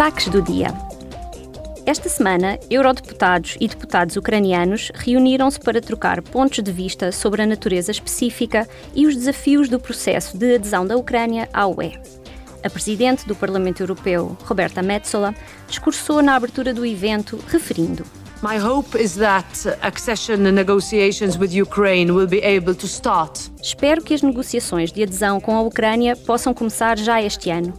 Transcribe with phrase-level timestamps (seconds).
[0.00, 0.68] Destaques do dia.
[1.84, 7.90] Esta semana, eurodeputados e deputados ucranianos reuniram-se para trocar pontos de vista sobre a natureza
[7.90, 11.98] específica e os desafios do processo de adesão da Ucrânia à UE.
[12.64, 15.34] A presidente do Parlamento Europeu, Roberta Metsola,
[15.68, 18.02] discursou na abertura do evento referindo
[18.42, 23.38] My hope is that accession negotiations with Ukraine will be able to start.
[23.62, 27.74] Espero que as negociações de adesão com a Ucrânia possam começar já este ano.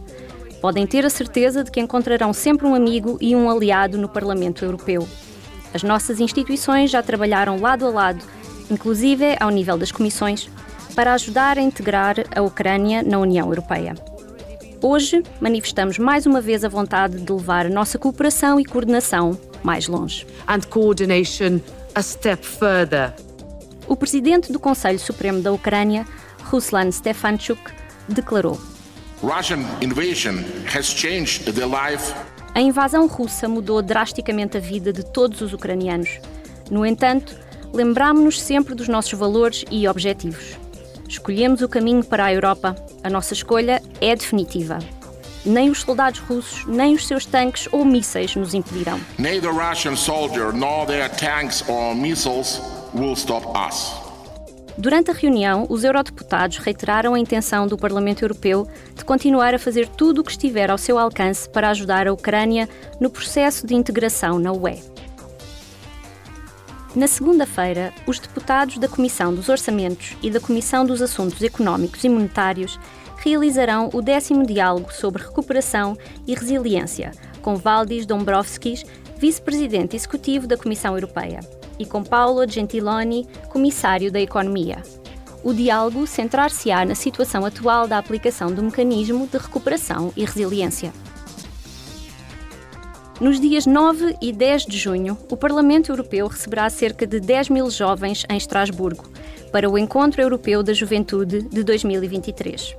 [0.62, 4.64] Podem ter a certeza de que encontrarão sempre um amigo e um aliado no Parlamento
[4.64, 5.08] Europeu.
[5.74, 8.24] As nossas instituições já trabalharam lado a lado,
[8.70, 10.48] inclusive ao nível das comissões,
[10.94, 13.96] para ajudar a integrar a Ucrânia na União Europeia.
[14.80, 19.88] Hoje, manifestamos mais uma vez a vontade de levar a nossa cooperação e coordenação mais
[19.88, 20.24] longe.
[20.46, 21.60] And coordination
[21.92, 23.12] a step further.
[23.88, 26.06] O presidente do Conselho Supremo da Ucrânia,
[26.44, 27.60] Ruslan Stefanchuk,
[28.08, 28.60] declarou:
[29.22, 32.12] Russian invasion has changed the life
[32.54, 36.20] A invasão russa mudou drasticamente a vida de todos os ucranianos.
[36.70, 37.34] No entanto,
[37.72, 40.58] lembramos-nos sempre dos nossos valores e objetivos.
[41.08, 42.76] Escolhemos o caminho para a Europa.
[43.02, 44.80] A nossa escolha é definitiva.
[45.46, 49.00] Nem os soldados russos, nem os seus tanques ou mísseis nos impedirão.
[49.18, 52.60] Neither Russian soldier nor their tanks or missiles
[52.92, 54.11] will stop us.
[54.76, 59.86] Durante a reunião, os eurodeputados reiteraram a intenção do Parlamento Europeu de continuar a fazer
[59.86, 64.38] tudo o que estiver ao seu alcance para ajudar a Ucrânia no processo de integração
[64.38, 64.82] na UE.
[66.94, 72.08] Na segunda-feira, os deputados da Comissão dos Orçamentos e da Comissão dos Assuntos Económicos e
[72.08, 72.78] Monetários
[73.18, 78.84] realizarão o décimo diálogo sobre recuperação e resiliência, com Valdis Dombrovskis,
[79.16, 81.40] vice-presidente executivo da Comissão Europeia,
[81.78, 84.82] e com Paolo Gentiloni, comissário da Economia.
[85.44, 90.92] O diálogo centrar-se-á na situação atual da aplicação do mecanismo de recuperação e resiliência.
[93.20, 97.70] Nos dias 9 e 10 de junho, o Parlamento Europeu receberá cerca de 10 mil
[97.70, 99.04] jovens em Estrasburgo
[99.52, 102.74] para o Encontro Europeu da Juventude de 2023.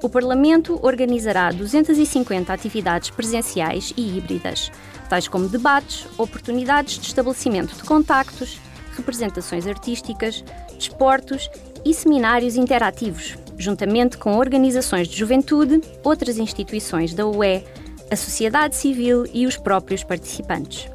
[0.00, 4.70] O Parlamento organizará 250 atividades presenciais e híbridas,
[5.08, 8.60] tais como debates, oportunidades de estabelecimento de contactos,
[8.96, 10.44] representações artísticas,
[10.76, 11.50] desportos
[11.84, 17.64] e seminários interativos, juntamente com organizações de juventude, outras instituições da UE,
[18.08, 20.88] a sociedade civil e os próprios participantes.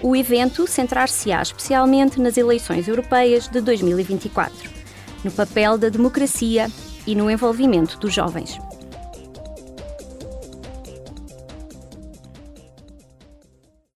[0.00, 4.54] O evento centrar-se-á especialmente nas eleições europeias de 2024,
[5.24, 6.70] no papel da democracia
[7.06, 8.58] e no envolvimento dos jovens.